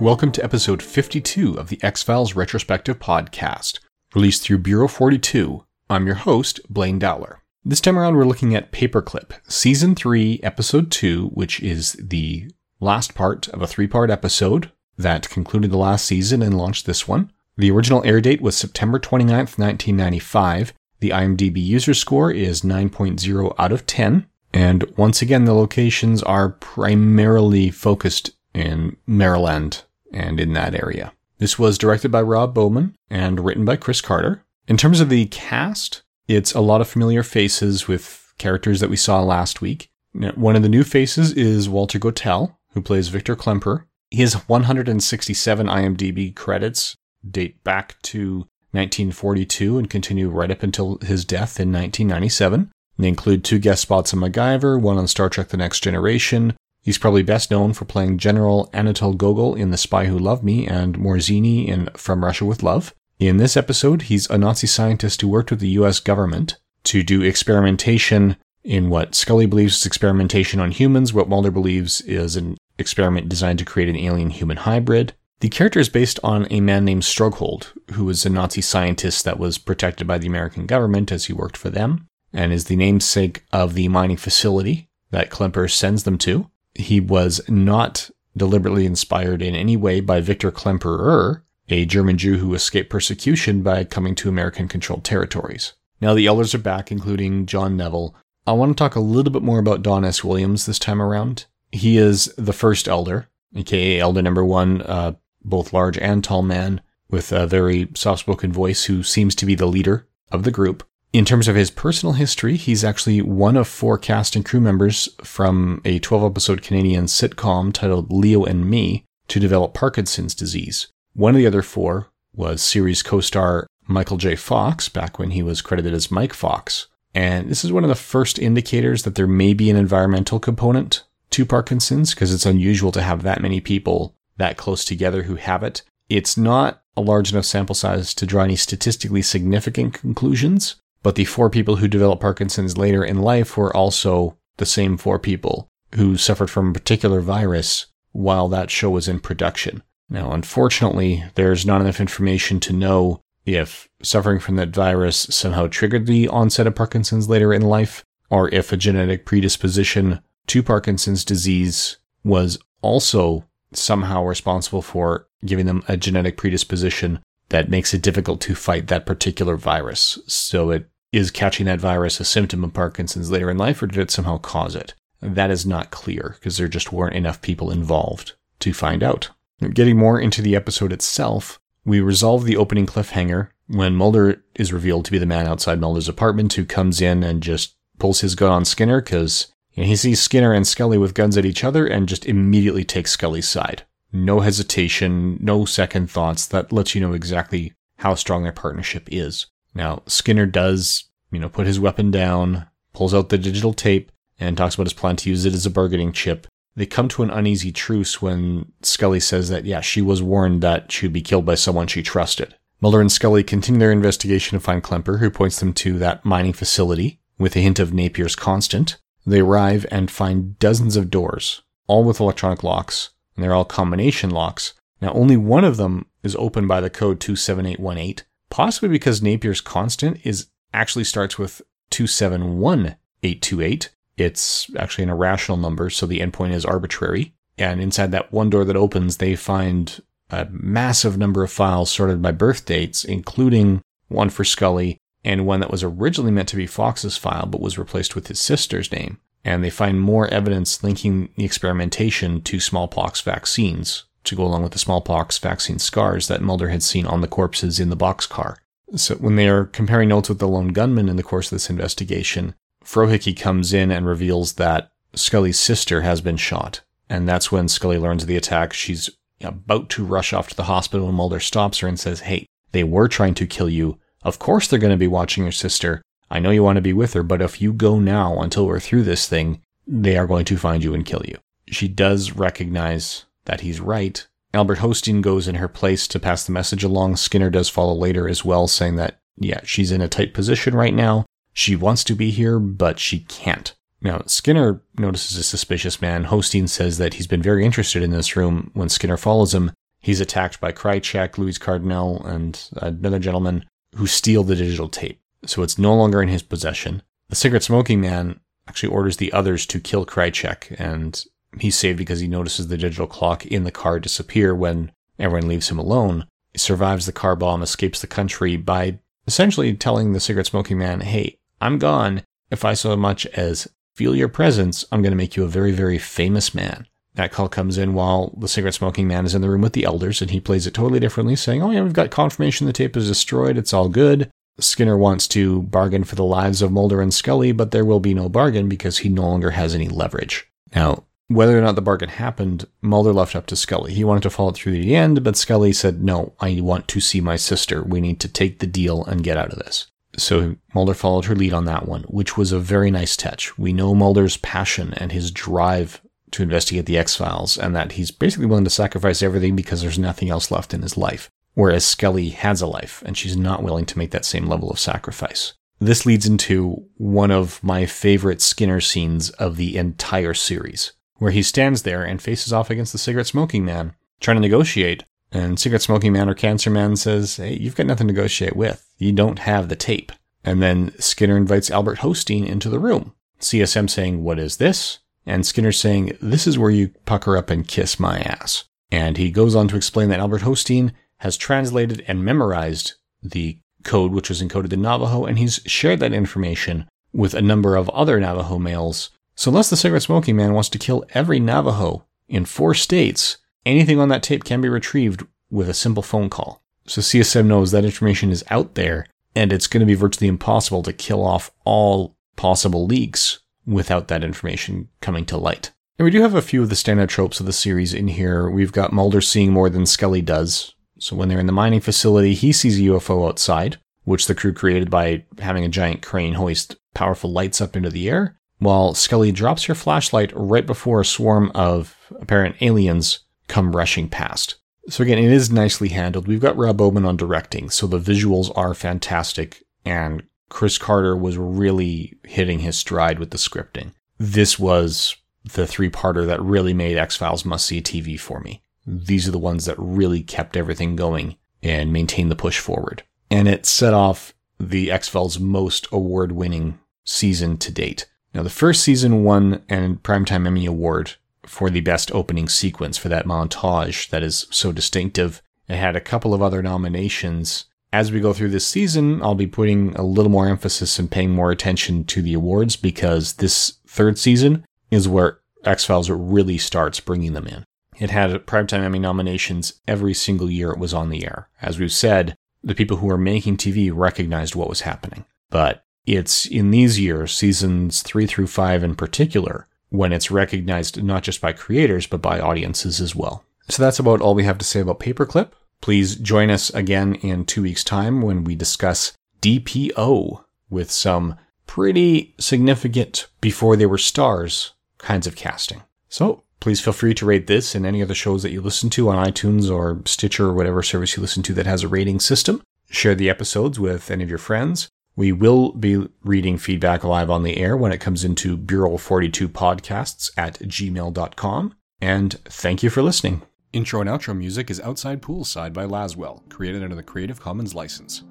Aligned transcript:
Welcome 0.00 0.32
to 0.32 0.42
episode 0.42 0.82
52 0.82 1.58
of 1.58 1.68
the 1.68 1.78
X 1.82 2.02
Files 2.02 2.34
Retrospective 2.34 2.98
Podcast, 2.98 3.80
released 4.14 4.42
through 4.42 4.60
Bureau 4.60 4.88
42. 4.88 5.62
I'm 5.90 6.06
your 6.06 6.14
host, 6.14 6.58
Blaine 6.70 6.98
Dowler. 6.98 7.42
This 7.66 7.82
time 7.82 7.98
around, 7.98 8.16
we're 8.16 8.24
looking 8.24 8.54
at 8.54 8.72
Paperclip, 8.72 9.32
Season 9.46 9.94
3, 9.94 10.40
Episode 10.42 10.90
2, 10.90 11.26
which 11.34 11.60
is 11.60 11.98
the 12.02 12.50
last 12.80 13.14
part 13.14 13.48
of 13.48 13.60
a 13.60 13.66
three 13.66 13.86
part 13.86 14.08
episode 14.08 14.72
that 14.96 15.28
concluded 15.28 15.70
the 15.70 15.76
last 15.76 16.06
season 16.06 16.40
and 16.40 16.56
launched 16.56 16.86
this 16.86 17.06
one. 17.06 17.30
The 17.58 17.70
original 17.70 18.02
air 18.06 18.22
date 18.22 18.40
was 18.40 18.56
September 18.56 18.98
29th, 18.98 19.58
1995. 19.58 20.72
The 21.00 21.10
IMDb 21.10 21.62
user 21.62 21.92
score 21.92 22.30
is 22.30 22.62
9.0 22.62 23.54
out 23.58 23.70
of 23.70 23.84
10. 23.84 24.26
And 24.54 24.96
once 24.96 25.20
again, 25.20 25.44
the 25.44 25.52
locations 25.52 26.22
are 26.22 26.48
primarily 26.48 27.70
focused 27.70 28.30
in 28.54 28.96
Maryland 29.06 29.82
and 30.12 30.40
in 30.40 30.52
that 30.54 30.74
area. 30.74 31.12
This 31.38 31.58
was 31.58 31.78
directed 31.78 32.10
by 32.10 32.22
Rob 32.22 32.54
Bowman 32.54 32.96
and 33.08 33.40
written 33.40 33.64
by 33.64 33.76
Chris 33.76 34.00
Carter. 34.00 34.44
In 34.68 34.76
terms 34.76 35.00
of 35.00 35.08
the 35.08 35.26
cast, 35.26 36.02
it's 36.28 36.52
a 36.52 36.60
lot 36.60 36.80
of 36.80 36.88
familiar 36.88 37.22
faces 37.22 37.88
with 37.88 38.32
characters 38.38 38.80
that 38.80 38.90
we 38.90 38.96
saw 38.96 39.22
last 39.22 39.60
week. 39.60 39.90
One 40.12 40.56
of 40.56 40.62
the 40.62 40.68
new 40.68 40.84
faces 40.84 41.32
is 41.32 41.68
Walter 41.68 41.98
Gotell, 41.98 42.56
who 42.72 42.82
plays 42.82 43.08
Victor 43.08 43.36
Klemper. 43.36 43.84
His 44.10 44.34
167 44.48 45.66
IMDb 45.66 46.34
credits 46.34 46.96
date 47.28 47.62
back 47.62 48.00
to 48.02 48.48
1942 48.72 49.78
and 49.78 49.90
continue 49.90 50.28
right 50.28 50.50
up 50.50 50.62
until 50.62 50.98
his 50.98 51.24
death 51.24 51.58
in 51.58 51.72
1997. 51.72 52.70
They 52.98 53.08
include 53.08 53.44
two 53.44 53.58
guest 53.58 53.82
spots 53.82 54.12
on 54.12 54.20
MacGyver, 54.20 54.80
one 54.80 54.98
on 54.98 55.06
Star 55.06 55.28
Trek 55.28 55.48
The 55.48 55.56
Next 55.56 55.80
Generation, 55.80 56.56
He's 56.82 56.98
probably 56.98 57.22
best 57.22 57.50
known 57.50 57.72
for 57.74 57.84
playing 57.84 58.18
General 58.18 58.70
Anatol 58.72 59.16
Gogol 59.16 59.54
in 59.54 59.70
The 59.70 59.76
Spy 59.76 60.06
Who 60.06 60.18
Loved 60.18 60.42
Me 60.42 60.66
and 60.66 60.98
Morzeny 60.98 61.68
in 61.68 61.90
From 61.94 62.24
Russia 62.24 62.44
with 62.46 62.62
Love. 62.62 62.94
In 63.18 63.36
this 63.36 63.56
episode, 63.56 64.02
he's 64.02 64.28
a 64.30 64.38
Nazi 64.38 64.66
scientist 64.66 65.20
who 65.20 65.28
worked 65.28 65.50
with 65.50 65.60
the 65.60 65.68
US 65.70 66.00
government 66.00 66.56
to 66.84 67.02
do 67.02 67.22
experimentation 67.22 68.36
in 68.64 68.88
what 68.88 69.14
Scully 69.14 69.46
believes 69.46 69.76
is 69.76 69.86
experimentation 69.86 70.58
on 70.58 70.70
humans, 70.70 71.12
what 71.12 71.28
Mulder 71.28 71.50
believes 71.50 72.00
is 72.02 72.36
an 72.36 72.56
experiment 72.78 73.28
designed 73.28 73.58
to 73.58 73.64
create 73.64 73.88
an 73.88 73.96
alien 73.96 74.30
human 74.30 74.58
hybrid. 74.58 75.12
The 75.40 75.48
character 75.48 75.80
is 75.80 75.88
based 75.88 76.18
on 76.22 76.46
a 76.50 76.60
man 76.60 76.84
named 76.84 77.04
Strughold, 77.04 77.72
who 77.92 78.06
was 78.06 78.24
a 78.24 78.30
Nazi 78.30 78.60
scientist 78.60 79.24
that 79.24 79.38
was 79.38 79.58
protected 79.58 80.06
by 80.06 80.18
the 80.18 80.26
American 80.26 80.66
government 80.66 81.12
as 81.12 81.26
he 81.26 81.32
worked 81.32 81.56
for 81.56 81.70
them, 81.70 82.06
and 82.32 82.52
is 82.52 82.64
the 82.64 82.76
namesake 82.76 83.44
of 83.52 83.74
the 83.74 83.88
mining 83.88 84.18
facility 84.18 84.88
that 85.10 85.30
Klemper 85.30 85.70
sends 85.70 86.04
them 86.04 86.18
to 86.18 86.49
he 86.74 87.00
was 87.00 87.40
not 87.48 88.10
deliberately 88.36 88.86
inspired 88.86 89.42
in 89.42 89.54
any 89.54 89.76
way 89.76 90.00
by 90.00 90.20
Victor 90.20 90.52
Klemperer, 90.52 91.42
a 91.68 91.84
German 91.84 92.18
Jew 92.18 92.36
who 92.36 92.54
escaped 92.54 92.90
persecution 92.90 93.62
by 93.62 93.84
coming 93.84 94.14
to 94.16 94.28
American 94.28 94.68
controlled 94.68 95.04
territories. 95.04 95.74
Now 96.00 96.14
the 96.14 96.26
elders 96.26 96.54
are 96.54 96.58
back, 96.58 96.90
including 96.90 97.46
John 97.46 97.76
Neville. 97.76 98.14
I 98.46 98.52
want 98.52 98.76
to 98.76 98.82
talk 98.82 98.96
a 98.96 99.00
little 99.00 99.32
bit 99.32 99.42
more 99.42 99.58
about 99.58 99.82
Don 99.82 100.04
S. 100.04 100.24
Williams 100.24 100.66
this 100.66 100.78
time 100.78 101.02
around. 101.02 101.46
He 101.72 101.98
is 101.98 102.32
the 102.36 102.52
first 102.52 102.88
elder, 102.88 103.28
aka 103.54 104.00
elder 104.00 104.22
number 104.22 104.44
one, 104.44 104.82
uh, 104.82 105.12
both 105.44 105.72
large 105.72 105.98
and 105.98 106.24
tall 106.24 106.42
man 106.42 106.80
with 107.10 107.32
a 107.32 107.46
very 107.46 107.88
soft 107.94 108.20
spoken 108.20 108.52
voice 108.52 108.84
who 108.84 109.02
seems 109.02 109.34
to 109.36 109.46
be 109.46 109.54
the 109.54 109.66
leader 109.66 110.08
of 110.32 110.44
the 110.44 110.50
group. 110.50 110.84
In 111.12 111.24
terms 111.24 111.48
of 111.48 111.56
his 111.56 111.72
personal 111.72 112.12
history, 112.12 112.56
he's 112.56 112.84
actually 112.84 113.20
one 113.20 113.56
of 113.56 113.66
four 113.66 113.98
cast 113.98 114.36
and 114.36 114.44
crew 114.44 114.60
members 114.60 115.08
from 115.24 115.82
a 115.84 115.98
12 115.98 116.30
episode 116.30 116.62
Canadian 116.62 117.06
sitcom 117.06 117.72
titled 117.72 118.12
Leo 118.12 118.44
and 118.44 118.70
Me 118.70 119.04
to 119.26 119.40
develop 119.40 119.74
Parkinson's 119.74 120.36
disease. 120.36 120.86
One 121.14 121.34
of 121.34 121.38
the 121.38 121.48
other 121.48 121.62
four 121.62 122.10
was 122.32 122.62
series 122.62 123.02
co 123.02 123.20
star 123.20 123.66
Michael 123.88 124.18
J. 124.18 124.36
Fox 124.36 124.88
back 124.88 125.18
when 125.18 125.32
he 125.32 125.42
was 125.42 125.62
credited 125.62 125.92
as 125.92 126.12
Mike 126.12 126.32
Fox. 126.32 126.86
And 127.12 127.50
this 127.50 127.64
is 127.64 127.72
one 127.72 127.82
of 127.82 127.88
the 127.88 127.96
first 127.96 128.38
indicators 128.38 129.02
that 129.02 129.16
there 129.16 129.26
may 129.26 129.52
be 129.52 129.68
an 129.68 129.76
environmental 129.76 130.38
component 130.38 131.02
to 131.30 131.44
Parkinson's 131.44 132.14
because 132.14 132.32
it's 132.32 132.46
unusual 132.46 132.92
to 132.92 133.02
have 133.02 133.24
that 133.24 133.42
many 133.42 133.60
people 133.60 134.14
that 134.36 134.56
close 134.56 134.84
together 134.84 135.24
who 135.24 135.34
have 135.34 135.64
it. 135.64 135.82
It's 136.08 136.36
not 136.36 136.82
a 136.96 137.00
large 137.00 137.32
enough 137.32 137.46
sample 137.46 137.74
size 137.74 138.14
to 138.14 138.26
draw 138.26 138.44
any 138.44 138.54
statistically 138.54 139.22
significant 139.22 139.94
conclusions, 139.94 140.76
but 141.02 141.14
the 141.14 141.24
four 141.24 141.50
people 141.50 141.76
who 141.76 141.88
developed 141.88 142.22
Parkinson's 142.22 142.78
later 142.78 143.04
in 143.04 143.20
life 143.20 143.56
were 143.56 143.74
also 143.74 144.36
the 144.58 144.66
same 144.66 144.96
four 144.96 145.18
people 145.18 145.68
who 145.94 146.16
suffered 146.16 146.50
from 146.50 146.70
a 146.70 146.72
particular 146.72 147.20
virus 147.20 147.86
while 148.12 148.48
that 148.48 148.70
show 148.70 148.90
was 148.90 149.08
in 149.08 149.20
production. 149.20 149.82
Now, 150.08 150.32
unfortunately, 150.32 151.24
there's 151.34 151.64
not 151.64 151.80
enough 151.80 152.00
information 152.00 152.60
to 152.60 152.72
know 152.72 153.20
if 153.46 153.88
suffering 154.02 154.38
from 154.38 154.56
that 154.56 154.70
virus 154.70 155.26
somehow 155.30 155.68
triggered 155.68 156.06
the 156.06 156.28
onset 156.28 156.66
of 156.66 156.74
Parkinson's 156.74 157.28
later 157.28 157.52
in 157.52 157.62
life, 157.62 158.04
or 158.28 158.48
if 158.50 158.72
a 158.72 158.76
genetic 158.76 159.24
predisposition 159.24 160.20
to 160.48 160.62
Parkinson's 160.62 161.24
disease 161.24 161.98
was 162.24 162.58
also 162.82 163.44
somehow 163.72 164.24
responsible 164.24 164.82
for 164.82 165.26
giving 165.44 165.66
them 165.66 165.82
a 165.88 165.96
genetic 165.96 166.36
predisposition 166.36 167.20
that 167.50 167.68
makes 167.68 167.92
it 167.94 168.02
difficult 168.02 168.40
to 168.40 168.54
fight 168.54 168.88
that 168.88 169.06
particular 169.06 169.56
virus. 169.56 170.18
So 170.26 170.70
it 170.70 170.88
is 171.12 171.30
catching 171.30 171.66
that 171.66 171.80
virus 171.80 172.20
a 172.20 172.24
symptom 172.24 172.64
of 172.64 172.72
Parkinson's 172.72 173.30
later 173.30 173.50
in 173.50 173.58
life, 173.58 173.82
or 173.82 173.86
did 173.86 173.98
it 173.98 174.10
somehow 174.10 174.38
cause 174.38 174.74
it? 174.74 174.94
That 175.20 175.50
is 175.50 175.66
not 175.66 175.90
clear 175.90 176.36
because 176.38 176.56
there 176.56 176.68
just 176.68 176.92
weren't 176.92 177.16
enough 177.16 177.42
people 177.42 177.70
involved 177.70 178.32
to 178.60 178.72
find 178.72 179.02
out. 179.02 179.30
Getting 179.74 179.98
more 179.98 180.18
into 180.18 180.40
the 180.40 180.56
episode 180.56 180.92
itself, 180.92 181.60
we 181.84 182.00
resolve 182.00 182.44
the 182.44 182.56
opening 182.56 182.86
cliffhanger 182.86 183.48
when 183.66 183.94
Mulder 183.94 184.42
is 184.54 184.72
revealed 184.72 185.04
to 185.04 185.10
be 185.10 185.18
the 185.18 185.26
man 185.26 185.46
outside 185.46 185.80
Mulder's 185.80 186.08
apartment 186.08 186.54
who 186.54 186.64
comes 186.64 187.00
in 187.00 187.22
and 187.22 187.42
just 187.42 187.74
pulls 187.98 188.20
his 188.20 188.34
gun 188.34 188.50
on 188.50 188.64
Skinner 188.64 189.00
because 189.00 189.52
you 189.72 189.82
know, 189.82 189.88
he 189.88 189.96
sees 189.96 190.20
Skinner 190.20 190.52
and 190.52 190.66
Scully 190.66 190.98
with 190.98 191.14
guns 191.14 191.36
at 191.36 191.44
each 191.44 191.62
other 191.62 191.86
and 191.86 192.08
just 192.08 192.26
immediately 192.26 192.84
takes 192.84 193.12
Scully's 193.12 193.48
side. 193.48 193.84
No 194.12 194.40
hesitation, 194.40 195.38
no 195.40 195.64
second 195.64 196.10
thoughts. 196.10 196.46
That 196.46 196.72
lets 196.72 196.94
you 196.94 197.00
know 197.00 197.12
exactly 197.12 197.72
how 197.98 198.14
strong 198.14 198.42
their 198.42 198.52
partnership 198.52 199.08
is. 199.10 199.46
Now, 199.74 200.02
Skinner 200.06 200.46
does, 200.46 201.04
you 201.30 201.38
know, 201.38 201.48
put 201.48 201.66
his 201.66 201.78
weapon 201.78 202.10
down, 202.10 202.66
pulls 202.92 203.14
out 203.14 203.28
the 203.28 203.38
digital 203.38 203.72
tape, 203.72 204.10
and 204.38 204.56
talks 204.56 204.74
about 204.74 204.86
his 204.86 204.94
plan 204.94 205.16
to 205.16 205.30
use 205.30 205.44
it 205.44 205.54
as 205.54 205.66
a 205.66 205.70
bargaining 205.70 206.12
chip. 206.12 206.46
They 206.74 206.86
come 206.86 207.08
to 207.08 207.22
an 207.22 207.30
uneasy 207.30 207.72
truce 207.72 208.22
when 208.22 208.72
Scully 208.82 209.20
says 209.20 209.48
that, 209.48 209.64
yeah, 209.64 209.80
she 209.80 210.00
was 210.00 210.22
warned 210.22 210.62
that 210.62 210.90
she 210.90 211.06
would 211.06 211.12
be 211.12 211.20
killed 211.20 211.44
by 211.44 211.56
someone 211.56 211.86
she 211.86 212.02
trusted. 212.02 212.54
Mulder 212.80 213.00
and 213.00 213.12
Scully 213.12 213.44
continue 213.44 213.78
their 213.78 213.92
investigation 213.92 214.58
to 214.58 214.64
find 214.64 214.82
Klemper, 214.82 215.18
who 215.18 215.30
points 215.30 215.60
them 215.60 215.74
to 215.74 215.98
that 215.98 216.24
mining 216.24 216.54
facility 216.54 217.20
with 217.38 217.54
a 217.54 217.60
hint 217.60 217.78
of 217.78 217.92
Napier's 217.92 218.34
constant. 218.34 218.96
They 219.26 219.40
arrive 219.40 219.84
and 219.90 220.10
find 220.10 220.58
dozens 220.58 220.96
of 220.96 221.10
doors, 221.10 221.62
all 221.86 222.04
with 222.04 222.20
electronic 222.20 222.64
locks, 222.64 223.10
and 223.40 223.44
they're 223.46 223.54
all 223.54 223.64
combination 223.64 224.28
locks. 224.28 224.74
Now, 225.00 225.14
only 225.14 225.38
one 225.38 225.64
of 225.64 225.78
them 225.78 226.04
is 226.22 226.36
opened 226.36 226.68
by 226.68 226.82
the 226.82 226.90
code 226.90 227.20
27818, 227.20 228.26
possibly 228.50 228.90
because 228.90 229.22
Napier's 229.22 229.62
constant 229.62 230.20
is 230.26 230.48
actually 230.74 231.04
starts 231.04 231.38
with 231.38 231.62
271828. 231.88 233.88
It's 234.18 234.70
actually 234.76 235.04
an 235.04 235.10
irrational 235.10 235.56
number, 235.56 235.88
so 235.88 236.04
the 236.04 236.20
endpoint 236.20 236.52
is 236.52 236.66
arbitrary. 236.66 237.32
And 237.56 237.80
inside 237.80 238.12
that 238.12 238.30
one 238.30 238.50
door 238.50 238.66
that 238.66 238.76
opens, 238.76 239.16
they 239.16 239.36
find 239.36 240.02
a 240.28 240.46
massive 240.50 241.16
number 241.16 241.42
of 241.42 241.50
files 241.50 241.90
sorted 241.90 242.20
by 242.20 242.32
birth 242.32 242.66
dates, 242.66 243.06
including 243.06 243.80
one 244.08 244.28
for 244.28 244.44
Scully 244.44 244.98
and 245.24 245.46
one 245.46 245.60
that 245.60 245.70
was 245.70 245.82
originally 245.82 246.30
meant 246.30 246.50
to 246.50 246.56
be 246.56 246.66
Fox's 246.66 247.16
file 247.16 247.46
but 247.46 247.62
was 247.62 247.78
replaced 247.78 248.14
with 248.14 248.26
his 248.26 248.38
sister's 248.38 248.92
name 248.92 249.18
and 249.44 249.64
they 249.64 249.70
find 249.70 250.00
more 250.00 250.28
evidence 250.28 250.82
linking 250.82 251.30
the 251.36 251.44
experimentation 251.44 252.42
to 252.42 252.60
smallpox 252.60 253.20
vaccines 253.20 254.04
to 254.24 254.36
go 254.36 254.44
along 254.44 254.62
with 254.62 254.72
the 254.72 254.78
smallpox 254.78 255.38
vaccine 255.38 255.78
scars 255.78 256.28
that 256.28 256.42
Mulder 256.42 256.68
had 256.68 256.82
seen 256.82 257.06
on 257.06 257.20
the 257.20 257.28
corpses 257.28 257.80
in 257.80 257.88
the 257.90 257.96
boxcar. 257.96 258.56
So 258.96 259.14
when 259.16 259.36
they 259.36 259.48
are 259.48 259.64
comparing 259.64 260.08
notes 260.08 260.28
with 260.28 260.40
the 260.40 260.48
lone 260.48 260.68
gunman 260.68 261.08
in 261.08 261.16
the 261.16 261.22
course 261.22 261.46
of 261.46 261.56
this 261.56 261.70
investigation, 261.70 262.54
Frohike 262.84 263.38
comes 263.38 263.72
in 263.72 263.90
and 263.90 264.06
reveals 264.06 264.54
that 264.54 264.90
Scully's 265.14 265.58
sister 265.58 266.02
has 266.02 266.20
been 266.20 266.36
shot. 266.36 266.80
And 267.08 267.28
that's 267.28 267.50
when 267.50 267.68
Scully 267.68 267.98
learns 267.98 268.22
of 268.22 268.28
the 268.28 268.36
attack. 268.36 268.72
She's 268.72 269.10
about 269.40 269.88
to 269.90 270.04
rush 270.04 270.32
off 270.32 270.48
to 270.48 270.56
the 270.56 270.64
hospital 270.64 271.06
when 271.06 271.14
Mulder 271.14 271.40
stops 271.40 271.78
her 271.78 271.88
and 271.88 271.98
says, 271.98 272.20
Hey, 272.20 272.46
they 272.72 272.84
were 272.84 273.08
trying 273.08 273.34
to 273.34 273.46
kill 273.46 273.68
you. 273.68 273.98
Of 274.22 274.38
course 274.38 274.68
they're 274.68 274.78
going 274.78 274.90
to 274.90 274.96
be 274.96 275.08
watching 275.08 275.44
your 275.44 275.52
sister. 275.52 276.02
I 276.30 276.38
know 276.38 276.50
you 276.50 276.62
want 276.62 276.76
to 276.76 276.82
be 276.82 276.92
with 276.92 277.14
her, 277.14 277.22
but 277.22 277.42
if 277.42 277.60
you 277.60 277.72
go 277.72 277.98
now 277.98 278.40
until 278.40 278.66
we're 278.66 278.80
through 278.80 279.02
this 279.02 279.28
thing, 279.28 279.62
they 279.86 280.16
are 280.16 280.26
going 280.26 280.44
to 280.46 280.56
find 280.56 280.84
you 280.84 280.94
and 280.94 281.04
kill 281.04 281.22
you. 281.26 281.38
She 281.68 281.88
does 281.88 282.32
recognize 282.32 283.24
that 283.44 283.60
he's 283.60 283.80
right. 283.80 284.26
Albert 284.52 284.78
Hosteen 284.78 285.22
goes 285.22 285.48
in 285.48 285.56
her 285.56 285.68
place 285.68 286.06
to 286.08 286.20
pass 286.20 286.44
the 286.44 286.52
message 286.52 286.84
along. 286.84 287.16
Skinner 287.16 287.50
does 287.50 287.68
follow 287.68 287.94
later 287.94 288.28
as 288.28 288.44
well, 288.44 288.66
saying 288.66 288.96
that, 288.96 289.20
yeah, 289.36 289.60
she's 289.64 289.92
in 289.92 290.00
a 290.00 290.08
tight 290.08 290.34
position 290.34 290.74
right 290.74 290.94
now. 290.94 291.24
She 291.52 291.76
wants 291.76 292.04
to 292.04 292.14
be 292.14 292.30
here, 292.30 292.58
but 292.58 292.98
she 292.98 293.20
can't. 293.20 293.74
Now, 294.02 294.22
Skinner 294.26 294.82
notices 294.98 295.36
a 295.36 295.42
suspicious 295.42 296.00
man. 296.00 296.26
Hosteen 296.26 296.68
says 296.68 296.98
that 296.98 297.14
he's 297.14 297.26
been 297.26 297.42
very 297.42 297.64
interested 297.64 298.02
in 298.02 298.10
this 298.10 298.36
room 298.36 298.70
when 298.74 298.88
Skinner 298.88 299.16
follows 299.16 299.54
him, 299.54 299.72
He's 300.00 300.20
attacked 300.20 300.60
by 300.60 300.72
Krychek, 300.72 301.36
Louis 301.36 301.58
Cardinal, 301.58 302.24
and 302.24 302.60
another 302.76 303.18
gentleman 303.18 303.66
who 303.96 304.06
steal 304.06 304.44
the 304.44 304.56
digital 304.56 304.88
tape. 304.88 305.19
So 305.44 305.62
it's 305.62 305.78
no 305.78 305.94
longer 305.94 306.22
in 306.22 306.28
his 306.28 306.42
possession. 306.42 307.02
The 307.28 307.36
cigarette 307.36 307.62
smoking 307.62 308.00
man 308.00 308.40
actually 308.68 308.92
orders 308.92 309.16
the 309.16 309.32
others 309.32 309.66
to 309.66 309.80
kill 309.80 310.06
Krychek, 310.06 310.76
and 310.78 311.24
he's 311.58 311.76
saved 311.76 311.98
because 311.98 312.20
he 312.20 312.28
notices 312.28 312.68
the 312.68 312.76
digital 312.76 313.06
clock 313.06 313.46
in 313.46 313.64
the 313.64 313.70
car 313.70 313.98
disappear 313.98 314.54
when 314.54 314.92
everyone 315.18 315.48
leaves 315.48 315.70
him 315.70 315.78
alone. 315.78 316.26
He 316.52 316.58
survives 316.58 317.06
the 317.06 317.12
car 317.12 317.36
bomb, 317.36 317.62
escapes 317.62 318.00
the 318.00 318.06
country 318.06 318.56
by 318.56 318.98
essentially 319.26 319.74
telling 319.74 320.12
the 320.12 320.20
cigarette 320.20 320.46
smoking 320.46 320.78
man, 320.78 321.00
hey, 321.00 321.38
I'm 321.60 321.78
gone. 321.78 322.22
If 322.50 322.64
I 322.64 322.74
so 322.74 322.96
much 322.96 323.26
as 323.26 323.68
feel 323.94 324.16
your 324.16 324.28
presence, 324.28 324.84
I'm 324.90 325.02
going 325.02 325.12
to 325.12 325.16
make 325.16 325.36
you 325.36 325.44
a 325.44 325.48
very, 325.48 325.72
very 325.72 325.98
famous 325.98 326.54
man. 326.54 326.86
That 327.14 327.32
call 327.32 327.48
comes 327.48 327.76
in 327.76 327.94
while 327.94 328.34
the 328.36 328.48
cigarette 328.48 328.74
smoking 328.74 329.06
man 329.06 329.26
is 329.26 329.34
in 329.34 329.42
the 329.42 329.50
room 329.50 329.60
with 329.62 329.72
the 329.72 329.84
elders, 329.84 330.22
and 330.22 330.30
he 330.30 330.40
plays 330.40 330.66
it 330.66 330.74
totally 330.74 331.00
differently, 331.00 331.36
saying, 331.36 331.62
Oh, 331.62 331.70
yeah, 331.70 331.82
we've 331.82 331.92
got 331.92 332.10
confirmation 332.10 332.66
the 332.66 332.72
tape 332.72 332.96
is 332.96 333.08
destroyed. 333.08 333.58
It's 333.58 333.72
all 333.72 333.88
good. 333.88 334.30
Skinner 334.60 334.96
wants 334.96 335.26
to 335.28 335.62
bargain 335.62 336.04
for 336.04 336.14
the 336.14 336.24
lives 336.24 336.62
of 336.62 336.72
Mulder 336.72 337.00
and 337.00 337.12
Scully, 337.12 337.52
but 337.52 337.70
there 337.70 337.84
will 337.84 338.00
be 338.00 338.14
no 338.14 338.28
bargain 338.28 338.68
because 338.68 338.98
he 338.98 339.08
no 339.08 339.22
longer 339.22 339.50
has 339.50 339.74
any 339.74 339.88
leverage. 339.88 340.46
Now, 340.74 341.04
whether 341.28 341.56
or 341.56 341.62
not 341.62 341.76
the 341.76 341.82
bargain 341.82 342.08
happened, 342.08 342.66
Mulder 342.82 343.12
left 343.12 343.36
up 343.36 343.46
to 343.46 343.56
Scully. 343.56 343.94
He 343.94 344.04
wanted 344.04 344.24
to 344.24 344.30
follow 344.30 344.50
it 344.50 344.56
through 344.56 344.74
to 344.74 344.82
the 344.82 344.96
end, 344.96 345.22
but 345.22 345.36
Scully 345.36 345.72
said, 345.72 346.02
No, 346.02 346.34
I 346.40 346.60
want 346.60 346.88
to 346.88 347.00
see 347.00 347.20
my 347.20 347.36
sister. 347.36 347.82
We 347.82 348.00
need 348.00 348.18
to 348.20 348.28
take 348.28 348.58
the 348.58 348.66
deal 348.66 349.04
and 349.04 349.22
get 349.22 349.36
out 349.36 349.52
of 349.52 349.58
this. 349.60 349.86
So 350.16 350.56
Mulder 350.74 350.94
followed 350.94 351.26
her 351.26 351.36
lead 351.36 351.52
on 351.52 351.66
that 351.66 351.86
one, 351.86 352.02
which 352.04 352.36
was 352.36 352.50
a 352.50 352.58
very 352.58 352.90
nice 352.90 353.16
touch. 353.16 353.56
We 353.56 353.72
know 353.72 353.94
Mulder's 353.94 354.38
passion 354.38 354.92
and 354.94 355.12
his 355.12 355.30
drive 355.30 356.00
to 356.32 356.42
investigate 356.42 356.86
the 356.86 356.98
X 356.98 357.16
Files, 357.16 357.56
and 357.56 357.74
that 357.74 357.92
he's 357.92 358.10
basically 358.10 358.46
willing 358.46 358.64
to 358.64 358.70
sacrifice 358.70 359.22
everything 359.22 359.56
because 359.56 359.82
there's 359.82 359.98
nothing 359.98 360.30
else 360.30 360.50
left 360.50 360.74
in 360.74 360.82
his 360.82 360.96
life. 360.96 361.30
Whereas 361.60 361.84
Scully 361.84 362.30
has 362.30 362.62
a 362.62 362.66
life, 362.66 363.02
and 363.04 363.18
she's 363.18 363.36
not 363.36 363.62
willing 363.62 363.84
to 363.84 363.98
make 363.98 364.12
that 364.12 364.24
same 364.24 364.46
level 364.46 364.70
of 364.70 364.78
sacrifice. 364.78 365.52
This 365.78 366.06
leads 366.06 366.26
into 366.26 366.86
one 366.96 367.30
of 367.30 367.62
my 367.62 367.84
favorite 367.84 368.40
Skinner 368.40 368.80
scenes 368.80 369.28
of 369.32 369.58
the 369.58 369.76
entire 369.76 370.32
series, 370.32 370.92
where 371.16 371.32
he 371.32 371.42
stands 371.42 371.82
there 371.82 372.02
and 372.02 372.22
faces 372.22 372.50
off 372.50 372.70
against 372.70 372.92
the 372.92 372.98
cigarette 372.98 373.26
smoking 373.26 373.62
man, 373.62 373.94
trying 374.20 374.38
to 374.38 374.40
negotiate. 374.40 375.04
And 375.32 375.60
cigarette 375.60 375.82
smoking 375.82 376.14
man 376.14 376.30
or 376.30 376.34
cancer 376.34 376.70
man 376.70 376.96
says, 376.96 377.36
Hey, 377.36 377.58
you've 377.58 377.76
got 377.76 377.84
nothing 377.84 378.06
to 378.06 378.14
negotiate 378.14 378.56
with. 378.56 378.82
You 378.96 379.12
don't 379.12 379.40
have 379.40 379.68
the 379.68 379.76
tape. 379.76 380.12
And 380.42 380.62
then 380.62 380.98
Skinner 380.98 381.36
invites 381.36 381.70
Albert 381.70 381.98
Hosteen 381.98 382.48
into 382.48 382.70
the 382.70 382.78
room. 382.78 383.12
CSM 383.38 383.90
saying, 383.90 384.24
What 384.24 384.38
is 384.38 384.56
this? 384.56 385.00
And 385.26 385.44
Skinner 385.44 385.72
saying, 385.72 386.16
This 386.22 386.46
is 386.46 386.58
where 386.58 386.70
you 386.70 386.94
pucker 387.04 387.36
up 387.36 387.50
and 387.50 387.68
kiss 387.68 388.00
my 388.00 388.20
ass. 388.20 388.64
And 388.90 389.18
he 389.18 389.30
goes 389.30 389.54
on 389.54 389.68
to 389.68 389.76
explain 389.76 390.08
that 390.08 390.20
Albert 390.20 390.40
Hosteen 390.40 390.92
has 391.20 391.36
translated 391.36 392.04
and 392.06 392.24
memorized 392.24 392.94
the 393.22 393.58
code 393.84 394.12
which 394.12 394.28
was 394.28 394.42
encoded 394.42 394.72
in 394.72 394.82
Navajo, 394.82 395.24
and 395.24 395.38
he's 395.38 395.60
shared 395.66 396.00
that 396.00 396.12
information 396.12 396.88
with 397.12 397.34
a 397.34 397.42
number 397.42 397.76
of 397.76 397.88
other 397.90 398.18
Navajo 398.20 398.58
males. 398.58 399.10
So 399.34 399.50
unless 399.50 399.70
the 399.70 399.76
cigarette 399.76 400.02
smoking 400.02 400.36
man 400.36 400.54
wants 400.54 400.68
to 400.70 400.78
kill 400.78 401.04
every 401.10 401.40
Navajo 401.40 402.04
in 402.28 402.44
four 402.44 402.74
states, 402.74 403.38
anything 403.64 403.98
on 403.98 404.08
that 404.08 404.22
tape 404.22 404.44
can 404.44 404.60
be 404.60 404.68
retrieved 404.68 405.26
with 405.50 405.68
a 405.68 405.74
simple 405.74 406.02
phone 406.02 406.30
call. 406.30 406.62
So 406.86 407.00
CSM 407.00 407.46
knows 407.46 407.70
that 407.70 407.84
information 407.84 408.30
is 408.30 408.44
out 408.50 408.74
there, 408.74 409.06
and 409.34 409.52
it's 409.52 409.66
going 409.66 409.80
to 409.80 409.86
be 409.86 409.94
virtually 409.94 410.28
impossible 410.28 410.82
to 410.84 410.92
kill 410.92 411.24
off 411.24 411.50
all 411.64 412.16
possible 412.36 412.86
leaks 412.86 413.40
without 413.66 414.08
that 414.08 414.24
information 414.24 414.88
coming 415.00 415.26
to 415.26 415.36
light. 415.36 415.70
And 415.98 416.04
we 416.04 416.10
do 416.10 416.22
have 416.22 416.34
a 416.34 416.42
few 416.42 416.62
of 416.62 416.70
the 416.70 416.76
standard 416.76 417.10
tropes 417.10 417.40
of 417.40 417.46
the 417.46 417.52
series 417.52 417.92
in 417.92 418.08
here. 418.08 418.48
We've 418.48 418.72
got 418.72 418.92
Mulder 418.92 419.20
seeing 419.20 419.52
more 419.52 419.68
than 419.68 419.84
Scully 419.84 420.22
does, 420.22 420.74
so 421.00 421.16
when 421.16 421.28
they're 421.28 421.40
in 421.40 421.46
the 421.46 421.52
mining 421.52 421.80
facility, 421.80 422.34
he 422.34 422.52
sees 422.52 422.78
a 422.78 422.82
UFO 422.82 423.26
outside, 423.26 423.78
which 424.04 424.26
the 424.26 424.34
crew 424.34 424.52
created 424.52 424.90
by 424.90 425.24
having 425.38 425.64
a 425.64 425.68
giant 425.68 426.02
crane 426.02 426.34
hoist 426.34 426.76
powerful 426.94 427.32
lights 427.32 427.60
up 427.60 427.74
into 427.74 427.88
the 427.88 428.08
air, 428.08 428.38
while 428.58 428.94
Scully 428.94 429.32
drops 429.32 429.64
her 429.64 429.74
flashlight 429.74 430.30
right 430.34 430.66
before 430.66 431.00
a 431.00 431.04
swarm 431.04 431.50
of 431.54 431.96
apparent 432.20 432.56
aliens 432.60 433.20
come 433.48 433.74
rushing 433.74 434.08
past. 434.08 434.56
So 434.88 435.02
again, 435.02 435.18
it 435.18 435.32
is 435.32 435.50
nicely 435.50 435.88
handled. 435.88 436.28
We've 436.28 436.38
got 436.38 436.56
Rob 436.56 436.76
Bowman 436.76 437.06
on 437.06 437.16
directing, 437.16 437.70
so 437.70 437.86
the 437.86 437.98
visuals 437.98 438.52
are 438.54 438.74
fantastic, 438.74 439.64
and 439.86 440.22
Chris 440.50 440.76
Carter 440.76 441.16
was 441.16 441.38
really 441.38 442.18
hitting 442.24 442.58
his 442.58 442.76
stride 442.76 443.18
with 443.18 443.30
the 443.30 443.38
scripting. 443.38 443.92
This 444.18 444.58
was 444.58 445.16
the 445.44 445.66
three-parter 445.66 446.26
that 446.26 446.42
really 446.42 446.74
made 446.74 446.98
X-Files 446.98 447.46
must-see 447.46 447.80
TV 447.80 448.20
for 448.20 448.40
me 448.40 448.62
these 448.90 449.28
are 449.28 449.32
the 449.32 449.38
ones 449.38 449.66
that 449.66 449.78
really 449.78 450.22
kept 450.22 450.56
everything 450.56 450.96
going 450.96 451.36
and 451.62 451.92
maintained 451.92 452.30
the 452.30 452.36
push 452.36 452.58
forward. 452.58 453.02
And 453.30 453.46
it 453.46 453.66
set 453.66 453.94
off 453.94 454.34
the 454.58 454.90
X 454.90 455.08
Files' 455.08 455.38
most 455.38 455.86
award 455.92 456.32
winning 456.32 456.78
season 457.04 457.56
to 457.58 457.72
date. 457.72 458.06
Now, 458.34 458.42
the 458.42 458.50
first 458.50 458.82
season 458.82 459.24
won 459.24 459.62
an 459.68 459.96
Primetime 459.96 460.46
Emmy 460.46 460.66
Award 460.66 461.12
for 461.44 461.70
the 461.70 461.80
best 461.80 462.12
opening 462.12 462.48
sequence 462.48 462.96
for 462.98 463.08
that 463.08 463.26
montage 463.26 464.08
that 464.10 464.22
is 464.22 464.46
so 464.50 464.72
distinctive. 464.72 465.42
It 465.68 465.76
had 465.76 465.96
a 465.96 466.00
couple 466.00 466.34
of 466.34 466.42
other 466.42 466.62
nominations. 466.62 467.66
As 467.92 468.12
we 468.12 468.20
go 468.20 468.32
through 468.32 468.50
this 468.50 468.66
season, 468.66 469.20
I'll 469.22 469.34
be 469.34 469.48
putting 469.48 469.96
a 469.96 470.02
little 470.02 470.30
more 470.30 470.46
emphasis 470.46 470.98
and 470.98 471.10
paying 471.10 471.30
more 471.30 471.50
attention 471.50 472.04
to 472.04 472.22
the 472.22 472.34
awards 472.34 472.76
because 472.76 473.34
this 473.34 473.78
third 473.86 474.18
season 474.18 474.64
is 474.90 475.08
where 475.08 475.40
X 475.64 475.84
Files 475.84 476.08
really 476.08 476.58
starts 476.58 477.00
bringing 477.00 477.32
them 477.32 477.46
in. 477.46 477.64
It 478.00 478.10
had 478.10 478.30
Primetime 478.46 478.82
Emmy 478.82 478.98
nominations 478.98 479.74
every 479.86 480.14
single 480.14 480.50
year 480.50 480.70
it 480.70 480.78
was 480.78 480.94
on 480.94 481.10
the 481.10 481.24
air. 481.24 481.48
As 481.60 481.78
we've 481.78 481.92
said, 481.92 482.34
the 482.64 482.74
people 482.74 482.96
who 482.96 483.06
were 483.06 483.18
making 483.18 483.58
TV 483.58 483.92
recognized 483.94 484.56
what 484.56 484.70
was 484.70 484.80
happening. 484.80 485.26
But 485.50 485.84
it's 486.06 486.46
in 486.46 486.70
these 486.70 486.98
years, 486.98 487.32
seasons 487.32 488.02
three 488.02 488.26
through 488.26 488.46
five 488.46 488.82
in 488.82 488.94
particular, 488.94 489.68
when 489.90 490.12
it's 490.12 490.30
recognized 490.30 491.02
not 491.02 491.22
just 491.22 491.42
by 491.42 491.52
creators, 491.52 492.06
but 492.06 492.22
by 492.22 492.40
audiences 492.40 493.02
as 493.02 493.14
well. 493.14 493.44
So 493.68 493.82
that's 493.82 493.98
about 493.98 494.22
all 494.22 494.34
we 494.34 494.44
have 494.44 494.58
to 494.58 494.64
say 494.64 494.80
about 494.80 494.98
Paperclip. 495.00 495.50
Please 495.82 496.16
join 496.16 496.50
us 496.50 496.70
again 496.70 497.16
in 497.16 497.44
two 497.44 497.62
weeks' 497.62 497.84
time 497.84 498.22
when 498.22 498.44
we 498.44 498.54
discuss 498.54 499.12
DPO 499.42 500.42
with 500.70 500.90
some 500.90 501.36
pretty 501.66 502.34
significant 502.38 503.26
before 503.40 503.76
they 503.76 503.86
were 503.86 503.98
stars 503.98 504.72
kinds 504.98 505.26
of 505.26 505.36
casting. 505.36 505.82
So 506.08 506.44
Please 506.60 506.80
feel 506.80 506.92
free 506.92 507.14
to 507.14 507.24
rate 507.26 507.46
this 507.46 507.74
and 507.74 507.86
any 507.86 508.02
other 508.02 508.14
shows 508.14 508.42
that 508.42 508.52
you 508.52 508.60
listen 508.60 508.90
to 508.90 509.08
on 509.08 509.26
iTunes 509.26 509.74
or 509.74 510.02
Stitcher 510.04 510.48
or 510.48 510.52
whatever 510.52 510.82
service 510.82 511.16
you 511.16 511.22
listen 511.22 511.42
to 511.44 511.54
that 511.54 511.66
has 511.66 511.82
a 511.82 511.88
rating 511.88 512.20
system. 512.20 512.62
Share 512.90 513.14
the 513.14 513.30
episodes 513.30 513.80
with 513.80 514.10
any 514.10 514.22
of 514.22 514.28
your 514.28 514.38
friends. 514.38 514.88
We 515.16 515.32
will 515.32 515.72
be 515.72 516.08
reading 516.22 516.58
feedback 516.58 517.02
live 517.02 517.30
on 517.30 517.42
the 517.42 517.56
air 517.56 517.76
when 517.76 517.92
it 517.92 518.00
comes 518.00 518.24
into 518.24 518.56
Bureau 518.56 518.96
42 518.96 519.48
podcasts 519.48 520.30
at 520.36 520.58
gmail.com. 520.60 521.74
And 522.00 522.38
thank 522.44 522.82
you 522.82 522.90
for 522.90 523.02
listening. 523.02 523.42
Intro 523.72 524.00
and 524.00 524.10
outro 524.10 524.36
music 524.36 524.70
is 524.70 524.80
Outside 524.80 525.22
Poolside 525.22 525.72
by 525.72 525.86
Laswell, 525.86 526.48
created 526.50 526.82
under 526.82 526.96
the 526.96 527.02
Creative 527.02 527.40
Commons 527.40 527.74
license. 527.74 528.24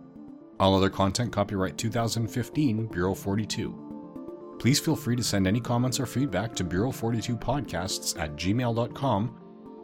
All 0.60 0.76
other 0.76 0.90
content 0.90 1.32
copyright 1.32 1.78
2015 1.78 2.88
Bureau 2.88 3.16
42. 3.16 3.89
Please 4.60 4.80
feel 4.80 4.96
free 4.96 5.16
to 5.16 5.24
send 5.24 5.48
any 5.48 5.62
comments 5.62 6.00
or 6.00 6.06
feedback 6.06 6.54
to 6.56 6.66
Bureau42podcasts 6.66 8.20
at 8.20 8.36
gmail.com 8.36 9.36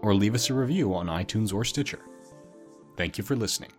or 0.01 0.13
leave 0.13 0.35
us 0.35 0.49
a 0.49 0.53
review 0.53 0.93
on 0.93 1.07
iTunes 1.07 1.53
or 1.53 1.63
Stitcher. 1.63 2.01
Thank 2.97 3.17
you 3.17 3.23
for 3.23 3.35
listening. 3.35 3.71